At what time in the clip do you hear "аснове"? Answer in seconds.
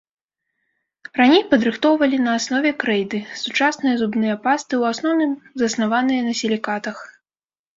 2.39-2.71